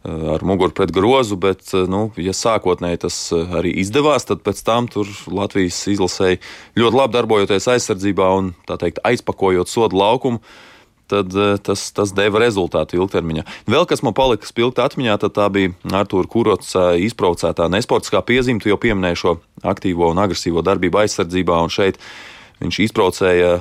ar 0.04 0.42
muguru 0.46 0.74
pret 0.74 0.90
grozu, 0.94 1.38
bet, 1.38 1.62
nu, 1.90 2.08
ja 2.18 2.34
sākotnēji 2.34 3.04
tas 3.04 3.16
arī 3.32 3.74
izdevās, 3.82 4.26
tad 4.26 4.42
pēc 4.42 4.64
tam 4.66 4.90
tur 4.90 5.08
Latvijas 5.30 5.78
izlasēji 5.92 6.42
ļoti 6.80 6.98
labi 6.98 7.18
darbojoties 7.18 7.70
aizsardzībā 7.76 8.28
un, 8.38 8.52
tā 8.68 8.80
teikt, 8.82 9.02
aizpakojot 9.06 9.70
sodu 9.70 9.98
laukumu 10.02 10.42
tad 11.12 11.34
tas, 11.66 11.82
tas 11.92 12.12
deva 12.16 12.40
rezultātu 12.40 12.96
ilgtermiņā. 12.96 13.44
Vēl 13.68 13.84
kas 13.90 14.00
man 14.06 14.14
palika 14.16 14.48
spilgti 14.48 14.80
atmiņā, 14.80 15.18
tā 15.28 15.48
bija 15.52 15.74
Artur 15.98 16.28
Kurots 16.30 16.72
izprovocētā 17.04 17.68
nesportiskā 17.72 18.22
piezīme. 18.24 18.62
Tu 18.62 18.72
jau 18.72 18.78
pieminēji 18.80 19.20
šo 19.24 19.34
aktīvo 19.74 20.08
un 20.12 20.22
agresīvo 20.22 20.64
darbību 20.64 21.02
aizsardzībā, 21.02 21.58
un 21.66 21.72
šeit 21.74 22.00
viņš 22.62 22.78
izprovocēja 22.86 23.58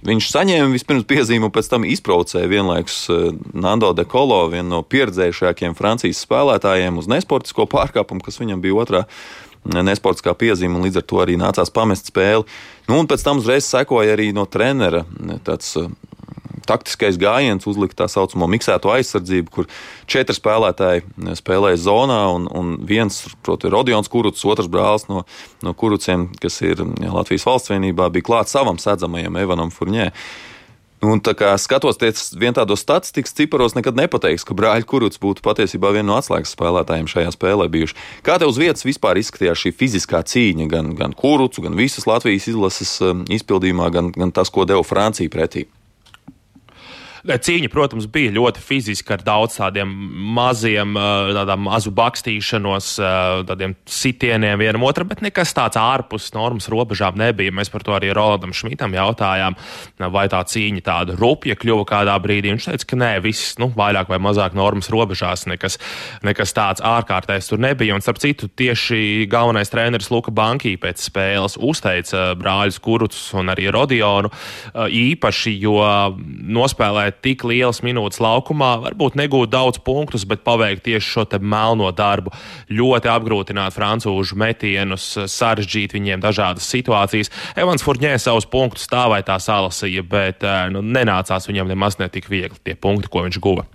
Viņš 0.00 0.30
saņēma 0.32 0.72
vispirms 0.72 1.04
piezīmi, 1.08 1.44
un 1.44 1.52
pēc 1.52 1.68
tam 1.68 1.84
izprovocēja 1.84 2.48
vienlaikus 2.48 3.02
eh, 3.12 3.26
Nando 3.52 3.92
de 3.96 4.06
Colo, 4.08 4.40
vienu 4.52 4.68
no 4.72 4.80
pieredzējušākajiem 4.80 5.76
Francijas 5.76 6.22
spēlētājiem, 6.24 6.96
uz 7.00 7.08
nesportisko 7.10 7.66
pārkāpumu, 7.68 8.24
kas 8.24 8.40
viņam 8.40 8.62
bija 8.64 8.78
otrā 8.80 9.02
eh, 9.04 9.82
nesportiskā 9.84 10.32
piezīme, 10.40 10.78
un 10.78 10.88
līdz 10.88 11.02
ar 11.02 11.06
to 11.12 11.20
arī 11.20 11.36
nācās 11.40 11.72
pamest 11.74 12.08
spēli. 12.08 12.48
Nu, 12.88 12.96
un 12.96 13.10
pēc 13.10 13.26
tam 13.26 13.42
uzreiz 13.42 13.68
sekoja 13.68 14.16
arī 14.16 14.30
no 14.36 14.46
trenera 14.48 15.04
tāds 15.44 15.74
eh, 15.76 15.92
taktiskais 16.70 17.18
gājiens, 17.20 17.66
uzlikt 17.70 17.98
tā 17.98 18.06
saucamo 18.10 18.48
miksēto 18.50 18.92
aizsardzību, 18.94 19.54
kur 19.54 19.70
četri 20.10 20.36
spēlētāji 20.36 21.04
spēlē 21.40 21.74
zonā, 21.80 22.22
un, 22.36 22.46
un 22.46 22.76
viens, 22.86 23.24
proti, 23.44 23.68
ir 23.68 23.76
Rodions 23.76 24.10
Kuruts, 24.10 24.46
otrs 24.46 24.70
brālis 24.70 25.08
no, 25.10 25.24
no 25.66 25.74
Kuruciem, 25.74 26.30
kas 26.40 26.60
ir 26.66 26.84
jā, 26.84 27.10
Latvijas 27.10 27.48
valsts 27.48 27.74
vienībā, 27.74 28.10
bija 28.14 28.30
klāts 28.30 28.54
savam 28.56 28.78
sedzamajam 28.80 29.40
Evanam 29.40 29.74
Furnē. 29.74 30.10
Un 31.00 31.16
tā 31.24 31.32
kā 31.32 31.54
skatoties 31.56 32.34
vien 32.36 32.52
tādos 32.52 32.82
statistikas 32.84 33.32
ciparos, 33.32 33.72
nekad 33.72 33.96
nepateiks, 33.96 34.44
ka 34.44 34.52
brāļa 34.56 34.84
Kuruts 34.84 35.20
būtu 35.20 35.40
patiesībā 35.46 35.94
viena 35.94 36.10
no 36.10 36.18
atslēgas 36.20 36.52
spēlētājiem 36.52 37.08
šajā 37.08 37.32
spēlē 37.32 37.70
bijuši. 37.72 37.96
Kā 38.26 38.36
tev 38.36 38.52
uz 38.52 38.60
vietas 38.60 38.84
vispār 38.84 39.16
izskatījās 39.16 39.64
šī 39.64 39.72
fiziskā 39.80 40.20
cīņa, 40.20 40.68
gan, 40.68 40.92
gan 40.98 41.16
Kurucu, 41.16 41.64
gan 41.64 41.78
visas 41.80 42.04
Latvijas 42.04 42.50
izlases 42.52 42.98
um, 43.00 43.24
izpildījumā, 43.32 43.88
gan, 43.96 44.12
gan 44.12 44.36
tas, 44.36 44.52
ko 44.52 44.68
deva 44.68 44.84
Francija 44.84 45.32
pretī? 45.32 45.70
Cīņa, 47.20 47.68
protams, 47.72 48.06
bija 48.08 48.32
ļoti 48.32 48.62
fiziska 48.64 49.18
ar 49.18 49.24
daudz 49.24 49.58
tādiem 49.58 49.90
maziem, 50.36 50.94
tādām 51.36 51.66
mazu 51.66 51.92
bakstīšanos, 51.92 52.94
tādiem 53.48 53.74
sitieniem 53.84 54.60
vienam 54.60 54.86
otram, 54.88 55.10
bet 55.10 55.20
nekas 55.24 55.52
tāds 55.56 55.76
ārpus 55.80 56.30
normas 56.32 56.70
robežām 56.72 57.18
nebija. 57.20 57.52
Mēs 57.52 57.68
par 57.72 57.84
to 57.84 57.92
arī 57.96 58.12
Rolandam 58.16 58.54
Šmitam 58.56 58.94
jautājām, 58.96 59.58
vai 60.12 60.26
tā 60.32 60.40
cīņa 60.48 60.84
tāda 60.86 61.16
rupja 61.18 61.58
kļuva 61.60 61.84
kādā 61.88 62.14
brīdī. 62.22 62.54
Viņš 62.54 62.70
teica, 62.70 62.88
ka 62.92 63.00
nē, 63.02 63.10
viss 63.24 63.58
nu, 63.60 63.68
vairāk 63.76 64.08
vai 64.08 64.20
mazāk 64.22 64.56
normas 64.56 64.88
robežās, 64.92 65.44
nekas, 65.50 65.76
nekas 66.24 66.56
tāds 66.56 66.84
ārkārtējs 66.84 67.52
tur 67.52 67.60
nebija. 67.60 67.96
Un, 67.96 68.04
starp 68.04 68.22
citu, 68.22 68.48
tieši 68.48 69.26
galvenais 69.30 69.72
treneris 69.72 70.08
Luka 70.14 70.32
Bankī 70.32 70.76
pēc 70.80 71.04
spēles 71.10 71.58
uzteica 71.60 72.30
brāļus 72.40 72.80
Kurutus 72.80 73.28
un 73.36 73.52
arī 73.52 73.68
Rodionu 73.74 74.32
īpaši, 74.72 75.56
jo 75.60 75.76
nospēlēt 76.60 77.09
nospēlēt 77.10 77.22
tik 77.22 77.44
lielas 77.44 77.82
minūtes 77.82 78.20
laukumā, 78.20 78.80
varbūt 78.84 79.16
negūt 79.16 79.50
daudz 79.50 79.78
punktus, 79.78 80.24
bet 80.24 80.44
paveikt 80.44 80.84
tieši 80.84 81.06
šo 81.06 81.24
melno 81.40 81.90
darbu, 81.92 82.30
ļoti 82.70 83.08
apgrūtināt 83.08 83.74
frančūžu 83.74 84.36
metienus, 84.36 85.18
sarežģīt 85.26 85.94
viņiem 85.94 86.20
dažādas 86.20 86.68
situācijas. 86.68 87.30
Evans 87.56 87.82
Furņē 87.82 88.18
savus 88.18 88.46
punktus 88.46 88.88
tā 88.88 89.08
vai 89.08 89.22
tā 89.22 89.38
salasīja, 89.38 90.02
bet 90.02 90.42
eh, 90.42 90.70
nu, 90.70 90.82
nenācās 90.82 91.48
viņam 91.48 91.68
nemaz 91.68 91.98
ne 91.98 92.08
tik 92.08 92.28
viegli 92.28 92.58
tie 92.64 92.74
punkti, 92.74 93.08
ko 93.10 93.24
viņš 93.26 93.40
guva. 93.40 93.66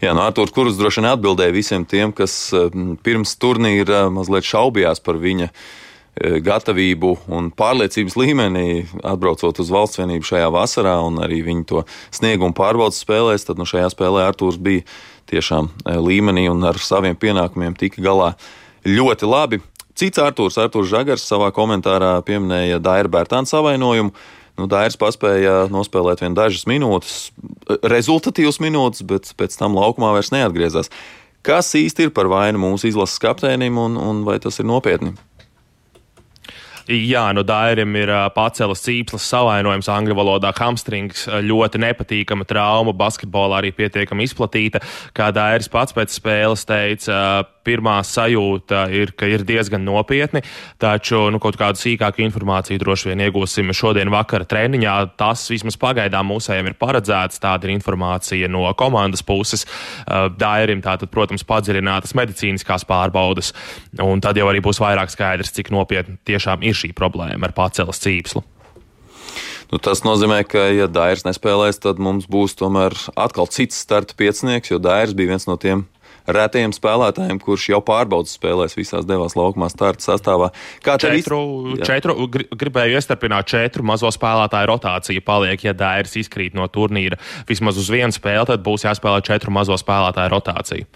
Jā, 0.00 0.14
no 0.14 0.20
nu, 0.20 0.24
Arthurs 0.24 0.52
Kurus 0.52 0.78
droši 0.78 1.02
vien 1.02 1.10
atbildēja 1.10 1.52
visiem 1.52 1.84
tiem, 1.84 2.12
kas 2.12 2.52
eh, 2.54 2.70
pirms 3.02 3.36
turnīra 3.36 4.08
mazliet 4.10 4.46
šaubījās 4.46 5.02
par 5.04 5.20
viņa 5.20 5.50
E, 5.50 5.89
gatavību 6.18 7.12
un 7.32 7.48
pārliecības 7.56 8.16
līmenī, 8.18 8.66
atbraucot 9.06 9.60
uz 9.62 9.70
valsts 9.72 10.00
vienību 10.00 10.26
šajā 10.26 10.48
vasarā, 10.52 10.96
un 11.06 11.20
arī 11.22 11.40
viņu 11.46 11.66
to 11.70 11.84
sniegumu 12.14 12.56
pārbaudas 12.56 13.00
spēlēs, 13.04 13.46
tad 13.48 13.60
nu, 13.60 13.68
šajā 13.68 13.92
spēlē 13.94 14.26
Arthurs 14.28 14.58
bija 14.60 14.84
tiešām 15.30 15.70
e, 15.70 15.94
līmenī 16.02 16.48
un 16.50 16.66
ar 16.66 16.80
saviem 16.82 17.16
pienākumiem 17.16 17.76
tika 17.78 18.02
galā 18.04 18.34
ļoti 18.84 19.30
labi. 19.30 19.62
Cits 19.96 20.20
Arthurs, 20.22 20.58
Arthurs 20.60 20.90
Žagars, 20.90 21.24
savā 21.28 21.50
komentārā 21.54 22.18
pieminēja 22.26 22.80
Daira 22.82 23.10
Bērtāna 23.10 23.48
savainojumu. 23.48 24.12
Nu, 24.60 24.66
Dairis 24.68 24.98
paspēja 25.00 25.70
nospēlēt 25.72 26.20
vien 26.20 26.34
dažas 26.36 26.66
minūtes, 26.68 27.30
e, 27.70 27.78
rezultatīvas 27.94 28.60
minūtes, 28.60 29.06
bet 29.06 29.32
pēc 29.38 29.56
tam 29.56 29.78
laukumā 29.78 30.12
vairs 30.18 30.34
neatgriezās. 30.34 30.92
Kas 31.46 31.72
īsti 31.78 32.08
ir 32.08 32.12
par 32.12 32.28
vainu 32.28 32.60
mūsu 32.60 32.90
izlases 32.90 33.22
kapteinim 33.22 33.78
un, 33.80 33.96
un 33.96 34.24
vai 34.26 34.36
tas 34.42 34.60
ir 34.60 34.68
nopietni? 34.68 35.14
Jā, 36.88 37.26
nu 37.36 37.44
Dairim 37.46 37.94
ir 37.98 38.12
pacēlas 38.34 38.84
cīpslas 38.86 39.26
savainojums 39.32 39.90
angļu 39.92 40.16
valodā, 40.16 40.52
hamstrings, 40.56 41.26
ļoti 41.28 41.80
nepatīkama 41.84 42.46
trauma, 42.48 42.94
basketbolā 42.96 43.60
arī 43.60 43.74
pietiekami 43.76 44.26
izplatīta. 44.28 44.82
Kā 45.16 45.30
Dairis 45.34 45.70
pats 45.72 45.96
pēc 45.96 46.14
spēles 46.16 46.64
teica, 46.68 47.20
pirmā 47.66 47.98
sajūta 48.06 48.84
ir, 48.94 49.12
ka 49.18 49.28
ir 49.30 49.44
diezgan 49.46 49.84
nopietni, 49.86 50.42
taču 50.80 51.26
nu, 51.32 51.40
kaut 51.42 51.58
kādu 51.60 51.80
sīkāku 51.80 52.24
informāciju 52.26 52.80
droši 52.80 53.10
vien 53.10 53.24
iegūsim 53.26 53.72
šodien 53.76 54.12
vakara 54.12 54.48
treniņā. 54.48 54.96
Tas 55.20 55.46
vismaz 55.52 55.78
pagaidām 55.80 56.30
mūsējiem 56.30 56.70
ir 56.70 56.78
paredzēts, 56.80 57.42
tāda 57.42 57.68
ir 57.68 57.74
informācija 57.76 58.50
no 58.50 58.66
komandas 58.78 59.24
puses. 59.26 59.66
Dairim 60.40 60.84
tātad, 60.84 61.12
protams, 61.12 61.46
padziļinātas 61.48 62.16
medicīniskās 62.18 62.86
pārbaudas, 62.88 63.52
un 64.02 64.22
tad 64.24 64.40
jau 64.40 64.48
arī 64.50 64.62
būs 64.64 64.82
vairāk 64.82 65.12
skaidrs, 65.12 65.52
cik 65.56 65.72
nopietni 65.74 66.18
tiešām 66.28 66.64
ir 66.66 66.76
šī 66.76 66.94
problēma 66.96 67.50
ar 67.50 67.56
pacelas 67.56 68.02
cīpslu. 68.02 68.44
Nu, 69.70 69.78
tas 69.78 70.02
nozīmē, 70.02 70.42
ka, 70.50 70.64
ja 70.74 70.88
Dairis 70.90 71.22
nespēlēs, 71.22 71.78
tad 71.84 72.00
mums 72.02 72.26
būs 72.30 72.56
tomēr 72.58 72.96
atkal 73.14 73.46
cits 73.54 73.78
starta 73.78 74.16
piecinieks, 74.18 74.72
jo 74.72 74.80
Dairis 74.82 75.14
bija 75.14 75.30
viens 75.30 75.46
no 75.46 75.54
tiem 75.62 75.84
retajiem 76.26 76.74
spēlētājiem, 76.76 77.40
kurš 77.42 77.68
jau 77.72 77.80
pārbaudas 77.84 78.34
spēlēs 78.36 78.76
visās 78.78 79.06
devās 79.08 79.36
laukumā 79.38 79.70
starta 79.72 80.04
sastāvā. 80.10 80.50
Kā 80.84 80.96
četru, 81.00 81.40
vis... 81.74 81.84
četru, 81.86 82.16
gribēju 82.30 82.98
iestarpināt 82.98 83.50
četru 83.50 83.86
mazo 83.86 84.10
spēlētāju 84.14 84.70
rotāciju 84.72 85.24
paliek, 85.26 85.64
ja 85.64 85.76
Dairis 85.76 86.18
izkrīt 86.20 86.58
no 86.58 86.68
turnīra 86.72 87.20
vismaz 87.48 87.80
uz 87.80 87.90
vienu 87.92 88.14
spēli, 88.14 88.48
tad 88.52 88.66
būs 88.66 88.88
jāspēlē 88.88 89.24
četru 89.26 89.54
mazo 89.54 89.78
spēlētāju 89.80 90.34
rotāciju. 90.34 90.90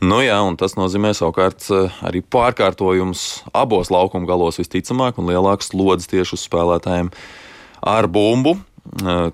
Nu 0.00 0.22
jā, 0.24 0.38
un 0.42 0.56
tas 0.58 0.74
nozīmē 0.78 1.12
savukārt 1.16 1.66
eh, 1.74 2.00
arī 2.06 2.22
pārkārtojums 2.24 3.44
abos 3.54 3.92
laukuma 3.92 4.28
galos 4.28 4.58
visticamāk 4.60 5.20
un 5.20 5.28
lielāks 5.30 5.70
slodzes 5.70 6.10
tieši 6.10 6.36
uz 6.38 6.46
spēlētājiem 6.48 7.12
ar 7.86 8.08
bumbu. 8.10 8.56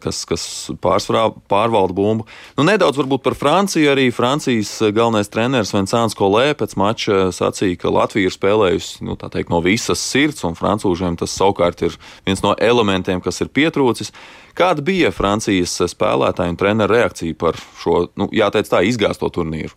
Kas, 0.03 0.25
kas 0.29 0.43
pārsvarā 0.83 1.31
pārvalda 1.49 1.95
bumbu. 1.97 2.27
Nu, 2.59 2.65
nedaudz 2.67 2.99
par 3.23 3.37
Franciju. 3.39 3.89
Arī 3.93 4.09
Francijas 4.13 4.75
galvenais 4.93 5.31
treneris 5.33 5.73
Vincents 5.73 6.19
Kolē 6.19 6.51
pēc 6.59 6.75
mača 6.77 7.31
sacīja, 7.33 7.79
ka 7.81 7.93
Latvija 7.95 8.29
ir 8.29 8.35
spēlējusi 8.35 9.07
nu, 9.07 9.17
teikt, 9.17 9.49
no 9.55 9.63
visas 9.65 10.03
sirds, 10.03 10.45
un 10.45 10.59
francūžiem 10.59 11.17
tas 11.21 11.33
savukārt 11.39 11.87
ir 11.87 11.97
viens 12.27 12.45
no 12.45 12.53
elementiem, 12.59 13.23
kas 13.25 13.41
ir 13.41 13.53
pietrūcis. 13.55 14.13
Kāda 14.59 14.85
bija 14.85 15.15
Francijas 15.15 15.79
spēlētāju 15.95 16.57
un 16.57 16.61
treneru 16.61 16.99
reakcija 16.99 17.39
par 17.39 17.59
šo, 17.81 18.07
nu, 18.19 18.29
jāteic 18.35 18.69
tā, 18.69 18.85
izgāsto 18.85 19.31
turnīru? 19.33 19.73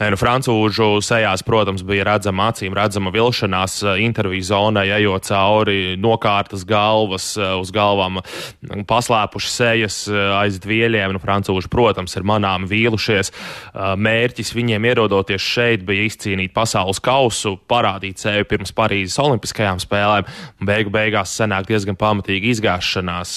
Nu, 0.00 0.16
Francūžu 0.18 0.98
sejās, 1.04 1.44
protams, 1.46 1.84
bija 1.86 2.06
redzama 2.08 2.48
acīm 2.50 2.74
redzama 2.74 3.12
vilšanās 3.14 3.76
eh, 3.84 4.00
interviju 4.04 4.46
zonai, 4.48 4.88
ejot 4.96 5.28
cauri 5.28 5.94
nokārtas 6.00 6.64
galvas, 6.66 7.28
eh, 7.38 7.54
uz 7.60 7.70
galvām 7.74 8.18
mm, 8.18 8.84
paslēpuši 8.90 9.52
sejas 9.52 9.98
eh, 10.10 10.18
aiz 10.40 10.58
dvieļiem. 10.62 11.14
Nu, 11.14 11.22
Francūži, 11.22 11.70
protams, 11.70 12.16
ir 12.18 12.26
manām 12.26 12.66
vīlušies. 12.68 13.30
Mērķis 13.74 14.52
viņiem 14.54 14.84
ierodoties 14.88 15.42
šeit 15.42 15.84
bija 15.86 16.04
izcīnīt 16.08 16.52
pasaules 16.54 17.00
kausu, 17.02 17.54
parādīt 17.70 18.22
sevi 18.22 18.46
pirms 18.48 18.74
Parīzes 18.76 19.18
Olimpiskajām 19.22 19.80
spēlēm. 19.82 20.28
Beigu 20.64 20.92
beigās 20.94 21.32
sanāk 21.38 21.68
diezgan 21.70 21.98
pamatīgi 22.00 22.52
izgāšanās. 22.54 23.36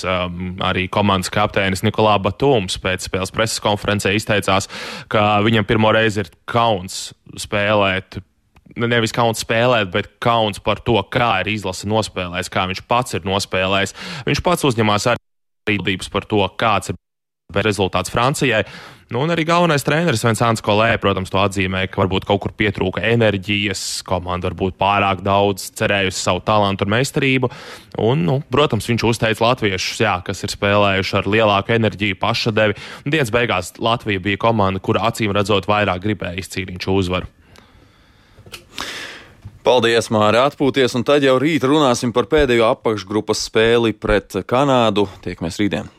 Arī 0.67 0.87
komandas 0.91 1.31
kapteinis 1.33 1.83
Nikolā 1.85 2.17
Batūms 2.23 2.79
pēc 2.83 3.07
spēles 3.07 3.33
preses 3.35 3.63
konferencē 3.63 4.13
izteicās, 4.17 4.69
ka 5.11 5.39
viņam 5.45 5.67
pirmo 5.69 5.93
reizi 5.95 6.23
ir 6.23 6.31
kauns 6.47 7.11
spēlēt 7.39 8.19
nevis 8.77 9.13
kauns 9.15 9.41
spēlēt, 9.41 9.89
bet 9.93 10.09
kauns 10.23 10.59
par 10.63 10.81
to, 10.85 10.97
kā 11.13 11.39
ir 11.41 11.53
izlase 11.55 11.87
nospēlējis, 11.89 12.51
kā 12.53 12.67
viņš 12.69 12.83
pats 12.89 13.17
ir 13.17 13.25
nospēlējis. 13.27 13.95
Viņš 14.27 14.43
pats 14.45 14.67
uzņemās 14.67 15.07
arī 15.11 15.23
atbildības 15.65 16.11
par 16.13 16.27
to, 16.29 16.43
kāds 16.59 16.91
ir 16.91 16.99
rezultāts 17.63 18.11
Francijai. 18.13 18.65
Nu, 19.07 19.21
un 19.23 19.31
arī 19.31 19.45
galvenais 19.47 19.85
treneris 19.87 20.25
Vinsants 20.25 20.59
Kolē, 20.59 20.89
protams, 20.99 21.29
to 21.31 21.39
atzīmē, 21.39 21.85
ka 21.87 22.01
varbūt 22.01 22.25
kaut 22.27 22.41
kur 22.43 22.51
pietrūka 22.59 22.99
enerģijas, 23.07 24.01
komanda 24.07 24.49
varbūt 24.49 24.75
pārāk 24.75 25.21
daudz 25.23 25.69
cerējusi 25.79 26.19
savu 26.19 26.41
talantu 26.43 26.83
un 26.83 26.91
meistarību. 26.91 27.47
Un, 28.03 28.25
nu, 28.27 28.35
protams, 28.51 28.89
viņš 28.91 29.05
uzteica 29.07 29.45
latviešus, 29.45 30.01
jā, 30.03 30.17
kas 30.27 30.43
ir 30.43 30.51
spēlējuši 30.51 31.15
ar 31.21 31.31
lielāku 31.37 31.77
enerģiju, 31.77 32.19
pašadevi. 32.19 32.75
Dienas 33.07 33.31
beigās 33.31 33.71
Latvija 33.79 34.25
bija 34.27 34.43
komanda, 34.43 34.83
kura 34.83 35.07
acīm 35.07 35.31
redzot 35.31 35.71
vairāk 35.71 36.03
gribēja 36.03 36.43
izcīnīt 36.43 36.83
šo 36.83 36.99
uzvaru. 36.99 37.31
Paldies, 39.63 40.11
Mārā, 40.11 40.49
atpūties, 40.51 40.95
un 40.99 41.07
tad 41.07 41.23
jau 41.23 41.39
rīt 41.39 41.63
runāsim 41.67 42.11
par 42.15 42.27
pēdējo 42.27 42.73
apakšgrupas 42.75 43.47
spēli 43.47 43.95
pret 43.95 44.43
Kanādu. 44.47 45.07
Tiekamies 45.23 45.63
rītdien! 45.63 45.96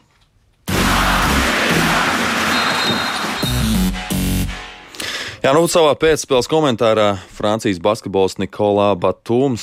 Jā, 5.48 5.54
nu, 5.56 5.62
savā 5.64 5.94
pēcspēles 5.96 6.44
komentārā 6.44 7.06
Francijas 7.32 7.78
basketbols 7.80 8.34
Nikolā 8.36 8.90
Batūms, 9.00 9.62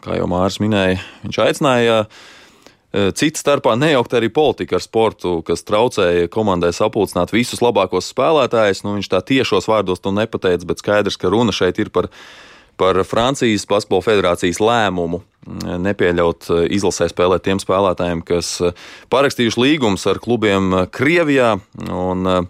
kā 0.00 0.16
jau 0.16 0.28
Mārcis 0.32 0.62
minēja, 0.64 1.02
viņš 1.20 1.38
aicināja 1.44 1.98
eh, 2.06 3.10
Cits 3.12 3.44
starpā 3.44 3.74
nejaukt 3.76 4.16
arī 4.16 4.30
politiku 4.32 4.78
ar 4.78 4.86
sportu, 4.86 5.34
kas 5.44 5.66
traucēja 5.68 6.32
komandai 6.32 6.72
sapulcināt 6.72 7.36
visus 7.36 7.60
labākos 7.60 8.08
spēlētājus. 8.08 8.80
Nu, 8.86 8.96
viņš 8.96 9.12
tā 9.12 9.20
tiešos 9.34 9.68
vārdos 9.68 10.00
to 10.00 10.16
nepateica, 10.16 10.64
bet 10.64 10.80
skaidrs, 10.80 11.20
ka 11.20 11.28
runa 11.28 11.52
šeit 11.52 11.76
ir 11.76 11.92
par, 11.92 12.08
par 12.80 13.04
Francijas 13.04 13.68
Basketbola 13.68 14.08
federācijas 14.08 14.64
lēmumu 14.64 15.20
mm, 15.20 15.74
nepieļaut 15.90 16.54
eh, 16.54 16.68
izlasē 16.78 17.12
spēlēt 17.12 17.44
tiem 17.50 17.60
spēlētājiem, 17.60 18.24
kas 18.32 18.62
eh, 18.64 18.86
parakstījuši 19.12 19.66
līgumus 19.66 20.08
ar 20.08 20.24
klubiem 20.24 20.86
Krievijā. 20.88 21.58
Un, 21.84 22.48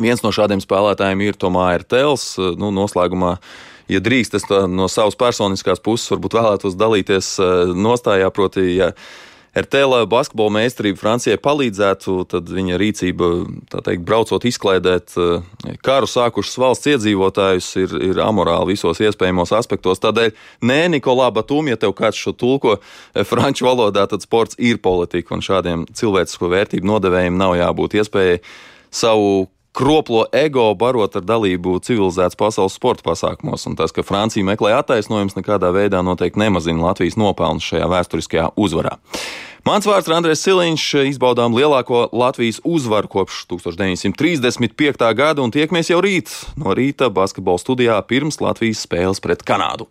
Viens 0.00 0.22
no 0.24 0.32
šādiem 0.32 0.62
spēlētājiem 0.64 1.26
ir 1.26 1.38
Tomāra 1.38 1.84
Tels. 1.84 2.32
Nu, 2.38 2.72
noslēgumā, 2.74 3.36
ja 3.90 4.00
drīkst, 4.00 4.38
es 4.38 4.46
no 4.70 4.88
savas 4.88 5.18
personiskās 5.20 5.82
puses 5.84 6.12
varbūt 6.14 6.38
vēlētos 6.38 6.78
dalīties 6.80 7.34
eh, 7.42 7.74
nostājā, 7.76 8.30
proti, 8.34 8.64
ja 8.78 8.94
RTL 9.50 10.04
basketbola 10.06 10.52
meistarība 10.60 11.00
Francijai 11.00 11.34
palīdzētu, 11.42 12.12
tad 12.30 12.52
viņa 12.54 12.76
rīcība, 12.78 13.30
tā 13.72 13.80
teikt, 13.82 14.04
braucot 14.06 14.46
izklaidēt 14.46 15.16
eh, 15.18 15.76
karu 15.84 16.08
sākušas 16.08 16.58
valsts 16.62 16.90
iedzīvotājus, 16.94 17.70
ir, 17.82 17.94
ir 18.12 18.22
amorāli 18.24 18.76
visos 18.76 19.02
iespējamos 19.02 19.52
aspektos. 19.58 20.00
Tādēļ, 20.00 20.32
nē, 20.70 20.80
Nikolā 20.94 21.28
Batum, 21.34 21.68
ja 21.68 21.76
tev 21.80 21.96
kāds 21.98 22.20
šo 22.22 22.32
tulko 22.32 22.78
eh, 22.78 23.24
franču 23.26 23.66
valodā, 23.66 24.06
tad 24.08 24.24
sports 24.24 24.56
ir 24.56 24.80
politika, 24.80 25.34
un 25.34 25.44
šādiem 25.44 25.88
cilvēcisko 25.98 26.54
vērtību 26.54 26.94
nodevējiem 26.94 27.40
nav 27.40 27.58
jābūt 27.58 27.98
iespējai 28.00 28.44
savu 28.90 29.48
kroplo 29.72 30.24
ego 30.32 30.70
barot 30.74 31.16
ar 31.18 31.24
dalību 31.26 31.78
civilizētas 31.84 32.38
pasaules 32.38 32.76
sporta 32.78 33.04
pasākumos, 33.06 33.66
un 33.70 33.76
tas, 33.78 33.94
ka 33.94 34.04
Francija 34.06 34.46
meklē 34.46 34.74
attaisnojums, 34.80 35.36
nekādā 35.38 35.70
veidā 35.74 36.02
noteikti 36.06 36.42
nemazina 36.42 36.90
Latvijas 36.90 37.18
nopelnus 37.20 37.68
šajā 37.70 37.90
vēsturiskajā 37.90 38.50
uzvarā. 38.60 38.96
Mans 39.68 39.84
vārds 39.84 40.08
ir 40.08 40.14
Andrēs 40.16 40.40
Siliņš, 40.46 40.84
izbaudām 41.10 41.52
lielāko 41.52 42.06
Latvijas 42.16 42.62
uzvaru 42.64 43.10
kopš 43.12 43.44
1935. 43.52 45.10
gada, 45.14 45.44
un 45.44 45.52
tiekamies 45.52 45.92
jau 45.92 46.00
rīt 46.00 46.32
no 46.56 46.72
rīta 46.72 47.10
basketbola 47.12 47.60
studijā 47.60 48.00
pirms 48.08 48.40
Latvijas 48.40 48.86
spēles 48.88 49.20
pret 49.20 49.44
Kanādu. 49.44 49.90